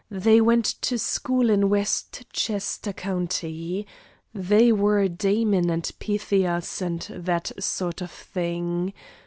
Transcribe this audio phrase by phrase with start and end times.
[0.09, 3.85] They went to school in Westchester County.
[4.33, 8.93] They were Damon and Pythias and that sort of thing.